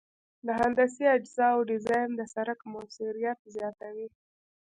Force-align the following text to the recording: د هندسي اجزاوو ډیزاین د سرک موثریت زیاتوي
د 0.45 0.47
هندسي 0.61 1.03
اجزاوو 1.17 1.67
ډیزاین 1.69 2.09
د 2.15 2.21
سرک 2.33 2.59
موثریت 2.71 3.39
زیاتوي 3.55 4.07